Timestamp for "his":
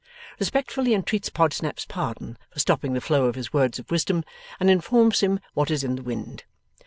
3.35-3.53